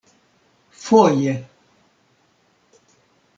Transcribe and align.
Foje. 0.85 1.33